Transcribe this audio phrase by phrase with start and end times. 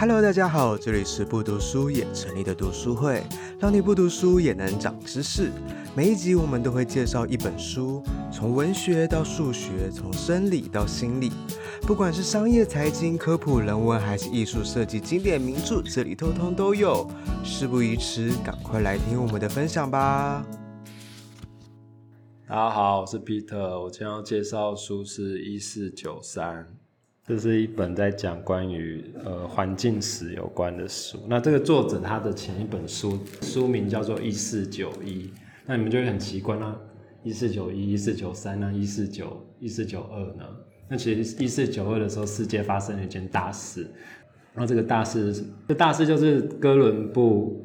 [0.00, 3.20] Hello，大家好，这里是不读书也成立的读书会，
[3.58, 5.50] 让你不读书也能长知识。
[5.92, 8.00] 每一集我们都会介绍一本书，
[8.32, 11.32] 从文学到数学，从生理到心理，
[11.82, 17.04] 不管是商业、财经、科普、人文，还是艺术设计、经典名著，这里通通都有。
[17.42, 20.46] 事不宜迟，赶快来听我们的分享吧。
[22.46, 26.77] 大家好，我是 Peter，我今天要介绍的书是一四九三。
[27.28, 31.18] 这是一本在讲关于呃环境史有关的书。
[31.28, 35.30] 那这个作者他的前一本书书名叫做一四九一，
[35.66, 36.74] 那你们就会很奇怪啦，
[37.22, 40.44] 一四九一、一四九三呢，一四九一四九二呢？
[40.88, 43.82] 那其实一四九二的时候，世界发生了一件大事。
[44.54, 45.48] 然后这个大事是什么？
[45.68, 47.62] 这大事就是哥伦布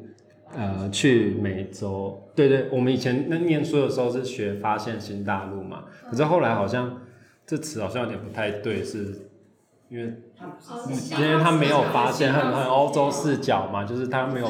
[0.54, 2.22] 呃去美洲。
[2.34, 7.00] 对对，我们以前那念书的时候是学发现新大陆嘛，可是后来好像
[7.46, 9.30] 这词好像有点不太对，是。
[9.90, 14.46] 因为，因为他没有发现很很欧洲视角嘛，就是他没有，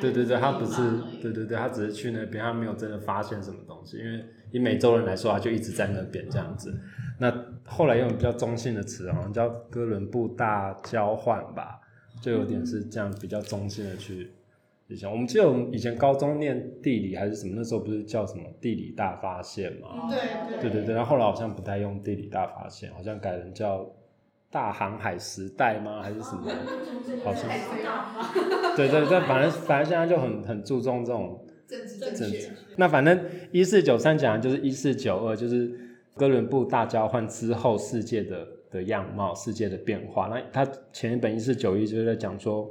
[0.00, 3.98] 对对对，他不是，对对对，他只是去那边，他没有真的发现什么东西。
[3.98, 6.72] 因为以美洲人来说，他就一直在那边这样子。
[7.18, 7.32] 那
[7.66, 11.80] 后来用比较中性的词，好像叫哥伦布大交换吧，
[12.20, 14.32] 就有点是这样比较中性的去
[14.86, 15.10] 以前。
[15.10, 20.08] 我们记得我们以前高中念地理还是什么，那时候不是叫什么地理大发现嘛？
[20.08, 23.84] 对对对对，然后后来好像不太用地理大发现，好像改成叫。
[24.52, 26.02] 大航海时代吗？
[26.02, 26.52] 还是什么？
[27.24, 27.48] 好像，
[28.76, 32.50] 对对对，反正反正现在就很很注重这种政治正确。
[32.76, 33.18] 那反正
[33.50, 35.72] 一四九三讲的就是一四九二，就是
[36.16, 40.28] 哥伦布大交换之后世界的的样貌，世界的变化。
[40.28, 42.68] 那他前一本一四九一就是在讲说，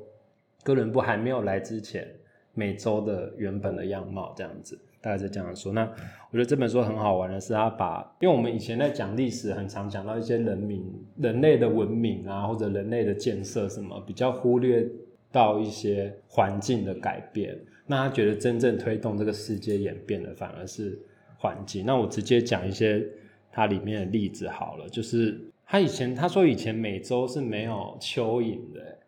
[0.64, 2.08] 哥伦布还没有来之前，
[2.54, 4.80] 美洲的原本的样貌这样子。
[5.04, 5.74] 大概是这样说。
[5.74, 5.82] 那
[6.30, 10.86] 我觉得这本书很好玩的是，他把，因为我们以前在讲历史，很常讲到一些人民、
[11.18, 14.88] 人类的文明啊，或者人类的建设什么，比较忽略
[15.32, 17.60] 到一些环境的改变。
[17.88, 21.00] 那他觉得真正推动这个世界演变的，反而是
[21.40, 21.84] 环境。
[21.84, 23.04] 那我直接讲一些
[23.52, 29.00] 它里面的例子好了，就是他以前他说以前美洲是没有蚯蚓的，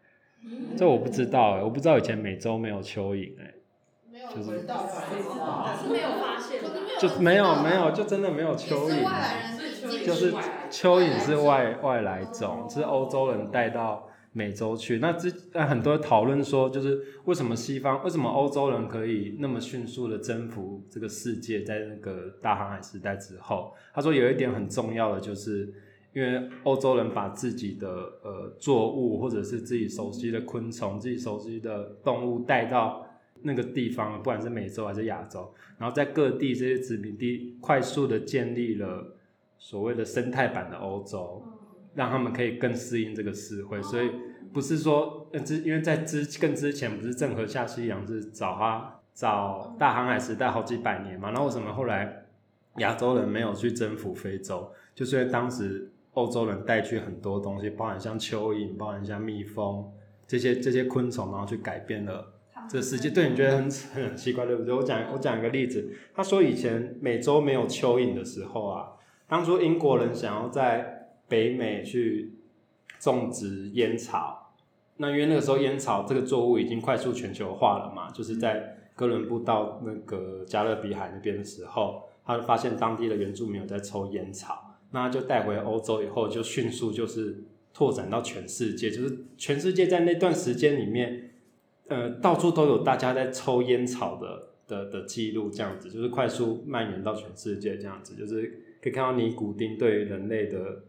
[0.77, 3.55] 这我不知道诶，我不知道以前美洲没有蚯蚓诶。
[4.33, 4.53] 就是，是
[5.93, 6.59] 没有发现，
[6.99, 10.33] 就没有没有，就真的没有蚯蚓，就是
[10.71, 14.97] 蚯蚓是外外来种，是欧洲人带到美洲去。
[14.97, 25.71] 那之那很多讨论说，就是为什么西方为什么欧洲人可以那么迅速的征服这个世界，在那个大航海时代之后，他说有一点很重要的，就是
[26.13, 27.89] 因为欧洲人把自己的
[28.23, 33.07] 呃作物或者是自己熟悉的昆虫、自己熟悉的动物带到。
[33.45, 39.17] 那个地方，不管是美洲还是亚洲，然后在各地这些殖民地快速的建立了
[39.57, 41.43] 所谓的生态版的欧洲，
[41.93, 43.81] 让他们可以更适应这个社会。
[43.81, 44.09] 所以
[44.53, 51.31] 不是说，呃，之因为在之更之前不是郑和下西洋是早啊早大航海时代好几百年嘛？
[51.31, 52.23] 那为什么后来
[52.77, 54.71] 亚洲人没有去征服非洲？
[54.95, 59.91] 就是因为当时欧洲人带去很多东西，包含像蚯蚓，包含像蜜蜂
[60.27, 62.33] 这些这些昆虫，然后去改变了。
[62.69, 64.73] 这世界对你觉得很很奇怪，对不对？
[64.73, 68.93] 我讲我讲一个例子，他说以前美洲没有蚯蚓的时候啊，
[69.27, 72.33] 当初英国人想要在北美去
[72.99, 74.53] 种植烟草，
[74.97, 87.43] 那因为那个时候烟草这个作物已经快速全球化了嘛，就是在哥伦布到那个加勒比海那边的时候，他就发现当地的原住民有在抽烟草，那就带回欧洲以后，就迅速就是
[87.73, 91.31] 拓展到全世界，就是全世界在那段时间里面。
[91.89, 98.41] 呃，到处都有大家在抽烟草的的的记录，这样子就是快速蔓延到全世界，这样子就是
[98.81, 100.83] 可以看到尼古丁对于人类的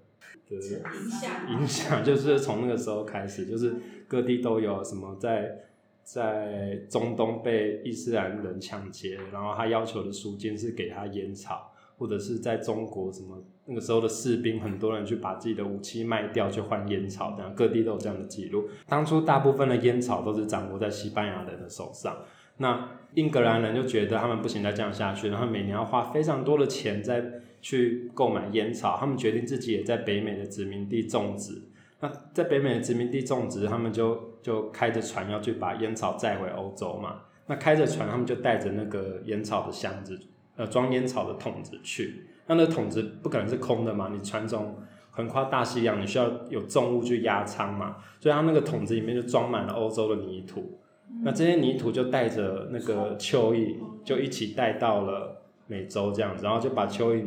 [0.49, 3.75] 的影响，影响就是从那个时候开始，就是
[4.07, 5.65] 各地都有什么在
[6.05, 11.73] 在中东被伊斯兰人抢劫，然后他要求的赎金是给他烟草。
[11.97, 18.69] 或者是在中国，什么那个时候的士兵，很多人去把自己的武器卖掉，去换烟草，这样各地都有这样的记录。
[18.87, 22.17] 当初大部分的烟草都是掌握在西班牙人的手上，
[22.59, 27.25] 那英格兰人就觉得他们不行再这样下去，然后每年要花非常多的钱再
[27.63, 31.63] 去购买烟草，他们决定自己也在北美的殖民地种植。
[32.01, 37.23] 那在北美的殖民地种植，他们就就开着船要去把烟草载回欧洲嘛。
[37.47, 40.21] 那开着船，他们就带着那个烟草的箱子。
[40.57, 44.11] 呃，装烟草的桶子去，那那个桶子不可能是空的嘛？
[44.13, 44.77] 你船中
[45.11, 47.97] 横跨大西洋，你需要有重物去压舱嘛？
[48.21, 50.79] 所以它那个桶子里面就装满了欧洲的泥土，
[51.23, 57.25] 那这些泥土就带着那个蚯蚓，就一起带到了美洲这样子，然后就把蚯蚓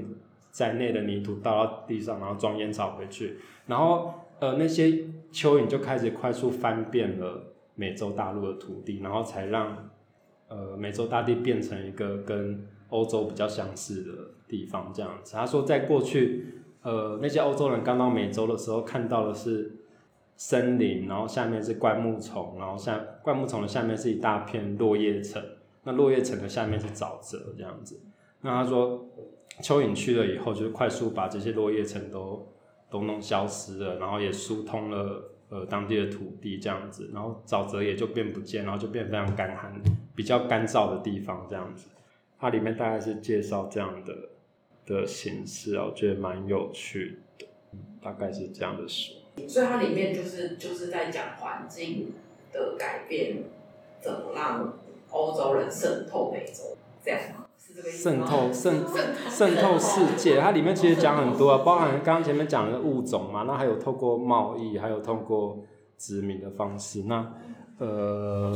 [0.49, 3.37] 在内的泥土倒到地上，然后装烟草回去。
[3.65, 4.87] 然后呃那些
[5.33, 7.43] 蚯蚓就开始快速翻遍了
[7.75, 9.89] 美洲大陆的土地，然后才让
[10.47, 14.11] 呃美洲大地变成一个跟欧洲比较相似的
[14.47, 15.33] 地方这样子。
[15.33, 19.75] 他说，在过去，呃那些欧洲人刚到美洲的时候，看到的是
[20.35, 25.41] 森林，然后下面是灌木丛，然后下灌木丛的下面是一大片落叶层，
[25.83, 27.99] 那落叶层的下面是沼泽这样子。
[28.41, 29.05] 那他说，
[29.61, 32.47] 蚯蚓去了以后，就是快速把这些落叶层都
[32.89, 39.73] 都弄消失了，然后也疏通了呃当地的土地这样子，然后沼泽也就变不见，然后就变非常干旱、
[40.15, 41.89] 比较干燥的地方这样子。
[42.39, 44.13] 它里面大概是介绍这样的
[44.85, 47.47] 的形式啊，我觉得蛮有趣的，
[48.01, 49.13] 大概是这样的书。
[49.47, 52.13] 所以它里面就是就是在讲环境
[52.51, 53.43] 的改变，
[54.01, 54.73] 怎么让
[55.11, 57.43] 欧洲人渗透美洲这样吗？
[57.91, 58.83] 渗透渗
[59.29, 65.59] 渗透世界，它里面其实讲很多啊，包含刚刚前面讲的物种嘛，那还有透过贸易，还有透过
[65.97, 67.33] 殖民的方式，那
[67.77, 68.51] 呃，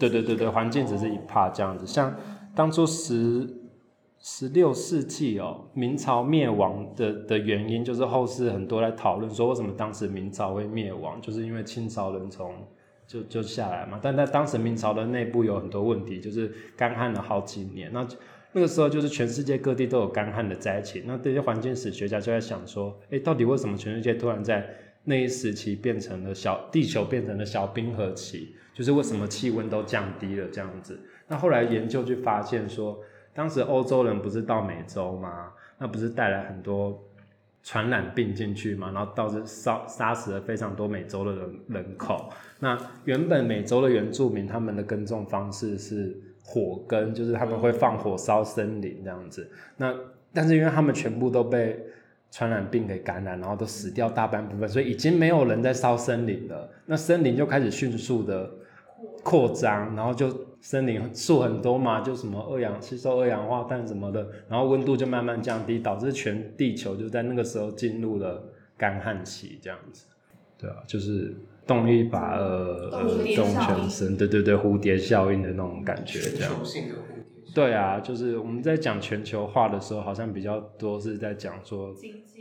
[0.00, 1.86] 对对对对，环境只是一 part 这样子。
[1.86, 2.12] 像
[2.58, 3.48] 当初十
[4.18, 12.52] 十六世纪哦，明朝灭亡的的原因，就是后世很多来讨论说，为什么当时明朝会灭亡，就是因为清朝人从
[13.06, 14.00] 就就下来嘛。
[14.02, 18.04] 但在当时明朝的内部有很多问题，就是干旱了好几年，那。
[18.50, 24.66] 那个时候就是全世界各地都有干旱的灾情，那这些环境史学家就在想说，诶，到底为什么全世界突然在
[25.04, 28.54] 那一时期变成了小地球变成了小冰河期？
[28.72, 30.98] 就是为什么气温都降低了这样子？
[31.28, 32.98] 那后来研究就发现说，
[33.32, 35.52] 当时欧洲人不是到美洲吗？
[35.78, 37.00] 那不是带来很多
[37.62, 38.90] 传染病进去吗？
[38.92, 42.28] 然后导致杀杀死了非常多美洲的人人口。
[42.58, 46.20] 那原本美洲的原住民他们的耕种方式是。
[46.50, 49.46] 火耕就是他们会放火烧森林这样子，
[49.76, 49.94] 那
[50.32, 51.78] 但是因为他们全部都被
[52.30, 56.70] 传染病给感染，然后都死掉大半部分，所以已经没有人在烧森林了。
[56.86, 58.50] 那森林就开始迅速的
[59.22, 68.42] 扩张，然后就森林树很多嘛，就什么二氧吸收二氧化碳什么的，然后温度就慢慢降低，导致全地球就在那个时候进入了
[68.76, 70.06] 干旱期这样子。
[70.58, 71.34] 对啊，就是。
[71.68, 73.02] 动一把呃呃
[73.36, 76.50] 动全身，对对对，蝴蝶效应的那种感觉，这样。
[77.54, 81.94] 对啊，就是我们在讲全球化的时候，好像比较多是在讲说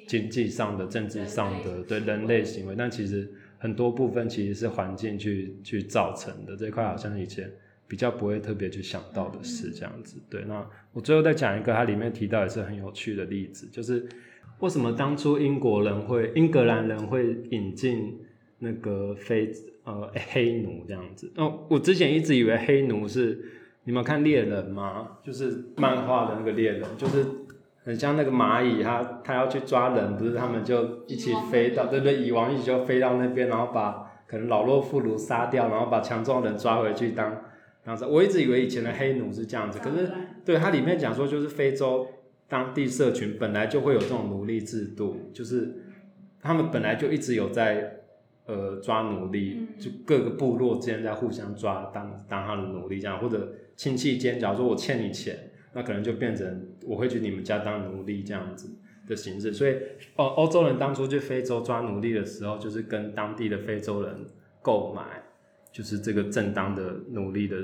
[0.08, 6.56] 经济上的、政治上的对人类行为，但其实很多部分其实是环境去去造成的。
[6.56, 7.52] 这块好像以前
[7.88, 10.22] 比较不会特别去想到的事，这样子。
[10.30, 14.08] 对，那我最后再讲一个，它里面提到也是很有趣的例子，就是
[14.60, 18.20] 为什么当初英国人会、英格兰人会引进。
[18.60, 19.52] 那个非
[19.84, 23.40] 呃黑奴这样子，哦，我之前一直以为黑奴是
[23.84, 25.20] 你们看猎人吗？
[25.24, 27.24] 就是漫画的那个猎人，就是
[27.84, 32.16] 很像那个蚂蚁，它它要去抓人，不是他们就一起飞到，对不对？
[32.16, 37.32] 蚁王一起就飞到那边，然后把可能老弱妇孺杀掉，然后把强壮的人抓回去当
[37.88, 40.12] 当时，我一直以为以前的黑奴是这样子，可是
[40.44, 42.06] 对它里面讲说，就是非洲
[42.48, 45.74] 当地社群本来就会有这种奴隶制度，就是
[46.42, 47.94] 他们本来就一直有在。
[48.50, 58.74] 呃，抓奴隶，就各个部落之间在互相抓当，当当他的奴隶这样，或者亲戚间，假如说我欠你钱，那可能就变成我会去你们家当奴隶这样子
[59.06, 59.52] 的形式。
[59.52, 59.76] 所以，
[60.16, 64.26] 欧欧洲人当初去非洲抓奴隶的时候，就是跟当地的非洲人
[64.62, 65.04] 购买，
[65.72, 67.58] 就是这个正当的努力的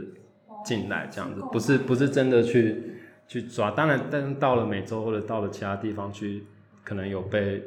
[0.65, 2.83] 进来这样子，不是不是真的去
[3.27, 3.71] 去抓。
[3.71, 6.43] 当然，但是到了美洲或者到了其他地方去，
[6.83, 7.63] 可能有被。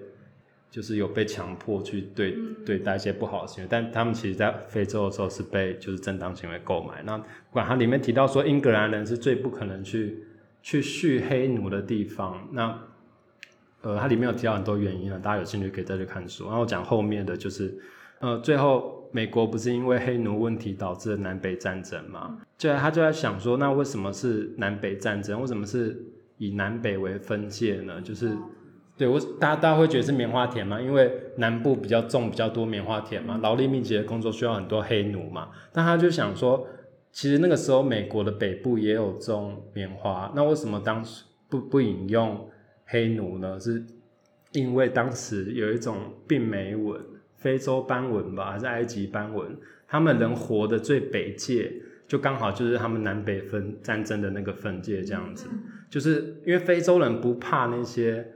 [0.69, 7.03] 就是有被强迫去对对待一些不好的行为，但他们其实，在非洲的时候是被就是正当行为购买。
[7.05, 10.23] 那不管它里面提到说，英格兰人是最不可能去
[10.63, 12.47] 去续黑奴的地方。
[12.53, 12.79] 那
[13.81, 16.45] 呃，它里面有提到很多原因啊，大家有兴趣可以再去看书。
[16.47, 17.75] 然后讲后面的就是，
[18.19, 22.37] 呃，最后美国不是因为黑奴问题导致了南北战争嘛？
[22.59, 25.41] 就他就在想说，那为什么是南北战争？
[25.41, 26.05] 为什么是
[26.37, 27.99] 以南北为分界呢？
[28.03, 28.37] 就是。
[28.99, 30.79] 对我，大家大家会觉得是棉花田嘛？
[30.81, 35.49] 因为南部比较重比较多棉花田嘛，劳力密集的工作需要很多黑奴嘛。
[35.73, 36.67] 但他就想说，
[37.11, 42.51] 其实那个时候美国的北部也有种棉花，那为什么当时不不引用
[42.85, 43.59] 黑奴呢？
[43.59, 43.83] 是
[44.53, 45.97] 因为当时有一种
[46.29, 46.99] 病媒蚊，
[47.37, 49.57] 非洲斑纹吧，还是埃及斑纹？
[49.87, 51.73] 他们能活的最北界，
[52.09, 55.47] 就刚好就是他们南北分战争的那个分界这样子。
[55.89, 58.27] 就是因为非洲人不怕那些。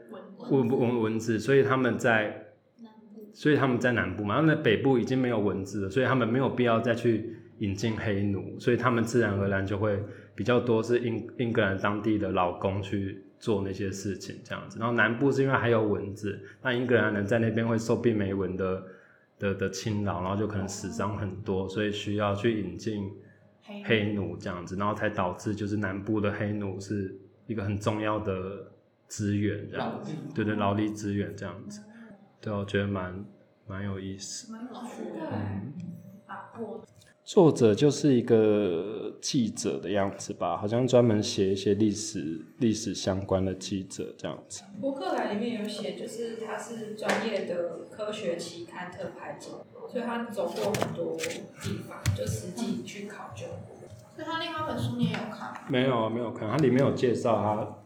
[0.48, 2.46] 蚊蚊蚊子，所以他们在，
[3.30, 10.02] 所以他们在南部嘛，那北部已经没有蚊子了，所以他们没有必要再去引进黑奴，所以他们自然而然就会
[10.34, 14.78] 比较多是英英格兰当地的劳工去做那些事情这样子。
[14.78, 18.84] 然后南部是因为还有蚊子，那英格兰人在那边会受病媒蚊的
[19.38, 23.10] 的的侵扰，然后就可能死伤很多，所以需要去引进
[23.84, 24.36] 黑奴。
[24.36, 28.70] 这样子，然后才导致就是南部的黑奴是一个很重要的
[29.08, 30.00] 资源这样。
[30.02, 31.80] 子，对对，劳力资源这样子，
[32.40, 33.24] 对，我觉得蛮
[33.66, 35.72] 蛮有意思，蛮有趣的，嗯，
[36.26, 36.84] 打破。
[37.32, 44.64] 作者就是一个记者的样子吧，好像专门写一些历史历史相关的记者这样子。
[44.80, 51.16] 博客来里面有写，就是他是专业的科学期刊特派者，所以他走过很多
[51.62, 53.46] 地方，就实际去考究。
[54.16, 55.60] 所以他另外一本书你也有看吗？
[55.68, 57.78] 没有，没有看，他里面有介绍他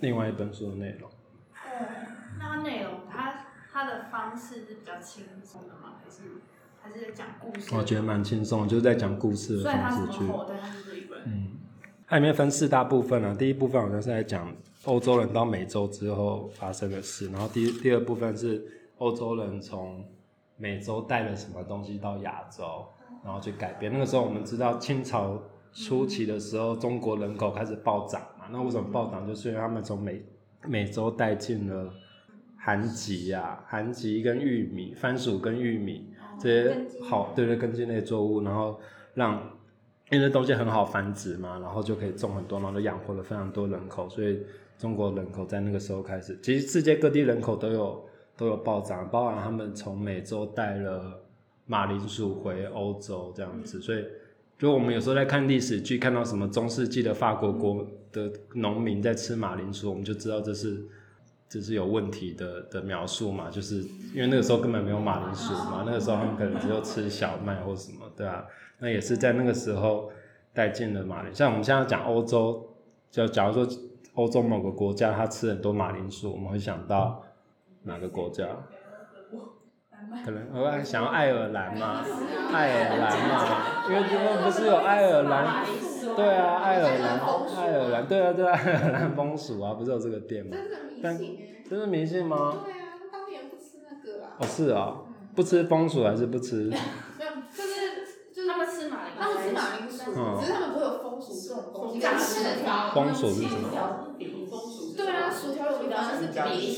[0.00, 1.08] 另外一本书的内容。
[1.08, 1.86] 哦，
[2.38, 5.94] 那内容他他的方式是比较轻松的吗？
[6.04, 6.42] 还是？
[6.82, 10.24] 还是在讲故事，我觉得蛮轻松，就是在讲故事的方式去。
[11.26, 11.48] 嗯，
[12.06, 13.34] 它里面分四大部分啊。
[13.38, 14.52] 第一部分好像是在讲
[14.84, 18.64] 欧洲人到美洲之后发生的事，然后第第二部分是
[18.98, 20.04] 欧洲人从
[20.56, 22.86] 美洲带了什么东西到亚洲，
[23.22, 23.92] 然后去改变。
[23.92, 25.40] 那个时候我们知道清朝
[25.72, 28.46] 初期的时候，中国人口开始暴涨嘛。
[28.50, 29.26] 那为什么暴涨？
[29.26, 30.22] 就是因为他们从美
[30.66, 31.92] 美洲带进了
[32.56, 36.09] 韩籍呀，韩籍跟玉米、番薯跟玉米。
[36.40, 38.80] 这些好，对对，根茎类作物，然后
[39.12, 39.34] 让，
[40.10, 44.40] 因为这东西很好繁殖嘛，然后就可以种很多，然后就养活了非常多人口，所以
[44.78, 48.04] 中国人口在那个时候开始，其实世界各地人口都有
[48.36, 51.20] 都有暴涨，包含他们从美洲带了
[51.66, 54.04] 马铃薯回欧洲这样子，所以
[54.58, 60.82] 就我们有时候在看历史剧，看到什么中世纪的法国国的农民在吃马铃薯，我们就知道这是。
[61.50, 63.50] 这是有问题的的描述嘛？
[63.50, 63.78] 就是
[64.14, 68.44] 因为那个时候根本没有马铃薯嘛，那个时候他们可能只有吃小麦或什么，对啊，
[68.78, 70.12] 那也是在那个时候
[70.54, 71.34] 带进了马铃。
[71.34, 72.64] 像我们现在讲欧洲，
[73.10, 73.66] 就假如说
[74.14, 77.20] 欧洲某个国家它吃很多马铃薯，我们会想到
[77.82, 78.46] 哪个国家？
[80.24, 82.04] 可能我还想要爱尔兰嘛，
[82.54, 85.64] 爱尔兰嘛，因为因为不是有爱尔兰，
[86.16, 87.20] 对啊，爱尔兰，
[87.56, 90.56] 爱尔兰，对啊，对啊，爱尔兰风俗啊，不是有这个店吗？
[91.02, 92.62] 但真是迷信吗？
[92.64, 94.36] 对啊，当地人不吃那个啊。
[94.38, 94.96] 哦，是啊，
[95.34, 96.64] 不吃风薯还是不吃？
[96.64, 96.76] 没
[97.24, 97.72] 有，就是
[98.34, 102.00] 就是他们吃马铃，他们吃马铃薯，只是他们不会有风薯这种东西。
[102.00, 102.90] 薯条。
[102.94, 103.68] 风薯是什么？
[104.96, 106.72] 对啊，薯条有比但是比利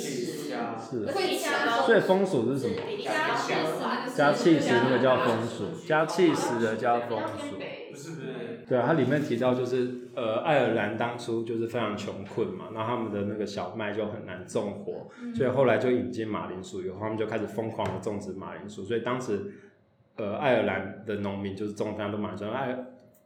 [0.79, 1.07] 时。
[1.07, 1.13] 是。
[1.87, 2.75] 所以风俗是什么？
[4.15, 7.57] 加气势那个叫风俗，加气势的叫风薯。
[7.91, 8.65] 不是不是。
[8.69, 9.99] 对啊，它里面提到就是。
[10.15, 19.55] 呃，爱尔兰当初就是非常穷困嘛，然后他们的那个小麦就很难种活，嗯、所以后来就引进马铃薯以后，他们就开始疯狂的种植马铃薯，所以当时，
[20.17, 22.77] 呃，爱尔兰的农民就是种非常多马铃薯，爱，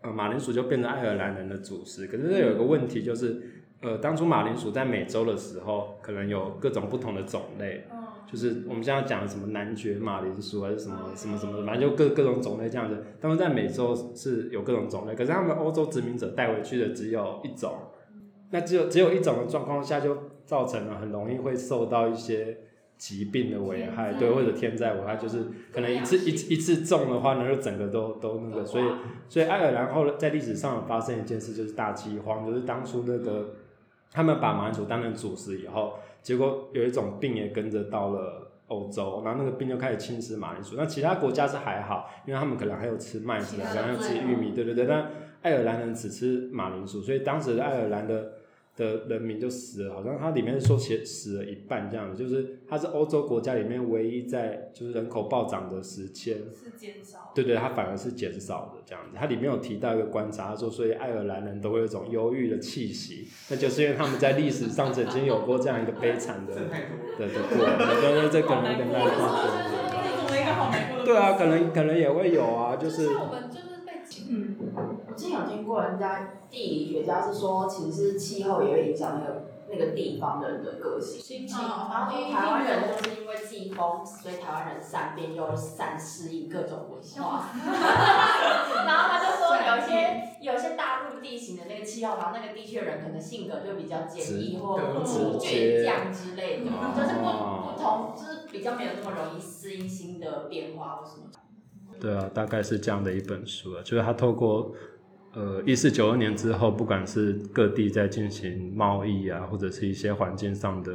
[0.03, 2.07] 呃，马铃薯就变成爱尔兰人的主食。
[2.07, 7.85] 可是这有一个问题就是，呃，当初马铃薯在美洲的时候，可能有各种不同的种类。
[8.31, 13.05] 就是我们现在讲的什么男爵马铃薯还是什么什么什么，反正就各各种种类这样子。
[13.21, 17.73] 他们在美洲是有各种种类，可是他们欧洲殖民者带回去的只有一种。
[18.51, 22.59] 那只有只有一种的状况下，就造成了很容易会受到一些
[22.97, 28.65] 疾病的危害，对，或者天灾危害，就是可能一次一一次种的话呢，就整个都都那个。
[28.65, 28.85] 所以
[29.29, 33.51] 所以爱尔兰后来在历史上发生一件事，就是大饥荒，就是当初那个
[34.13, 35.95] 他们把马铃薯当成主食以后。
[36.23, 40.75] 结果有一种病也跟着到了欧洲，然后那个病就开始侵蚀马铃薯。
[40.77, 44.87] 那其他国家是还好，因为他们可能还有吃麦子，然后还有吃玉米，对对对。
[44.87, 45.09] 但
[45.43, 48.33] 爱尔兰人只吃马铃薯，所以当时的爱尔兰的
[48.77, 59.13] 的人民就死了，好像它里面说写死了一半这样子，就是它是欧洲国家里面唯一在就是人口暴涨的时间是减少，对对，它反而是减少的这样子。
[59.17, 66.61] 它里面有提到一个观察，他说所以爱尔兰人都会有一种忧郁的气息，那就是因为他们在历史上曾经有过这样一个悲惨的的
[67.29, 73.09] 的过程，我觉得这可能跟大家说，对啊，可能可能也会有啊，就是。
[75.17, 81.21] 之前有听过人家地理学家是说，其实是气候也会影响那个那个地方的人的个性。
[81.21, 81.59] 心情。
[81.59, 87.49] 然后台湾人就是因为季风，所以台湾人善变又善适应各种文化。
[88.87, 94.79] 然后他就说，有一些有一些大陆地形的那个气候，然后那个地区的人可能性格就比较坚毅或
[95.39, 101.25] 倔强之类的，就是不不同，就是比较没有那么容易适应新的变化或什么。
[101.99, 104.71] 对啊，大概是这样的一本书啊，就是他透过，
[105.37, 110.93] 呃，一四九二年之后，不管是各地在进行贸易啊，或者是一些环境上的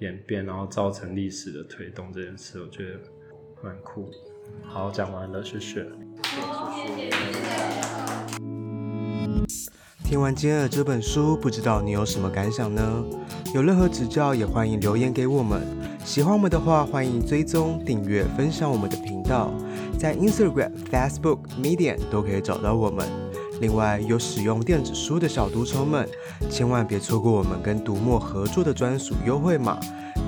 [0.00, 2.98] 演变，然后造成历史的推动这件事，我觉得
[3.62, 4.10] 蛮酷。
[4.64, 5.86] 好，讲完了，谢谢。
[10.02, 13.04] 听完今天的这本书，不知道你有什么感想呢？
[13.54, 15.62] 有任何指教也欢迎留言给我们。
[16.04, 19.54] 喜欢我们的话，欢迎追踪、订阅、分享我们的频道，
[19.96, 23.21] 在 Instagram、Facebook、Medium 都可以找到我们。
[23.62, 26.06] 另外，有使用电子书的小读者们，
[26.50, 29.78] 千万别错过我们跟读墨合作的专属优惠码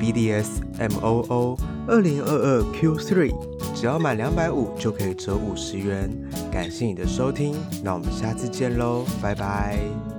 [0.01, 3.35] BDSMOO 二零二二 Q Three，
[3.75, 6.09] 只要满两百五就可以折五十元。
[6.53, 10.14] 感谢你的收听，那我们下次见喽，拜拜。